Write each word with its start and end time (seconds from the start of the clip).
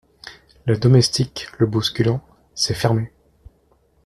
Les 0.65 0.79
Domestiques, 0.79 1.45
le 1.59 1.67
bousculant.— 1.67 2.25
C’est 2.55 2.73
fermé! 2.73 3.13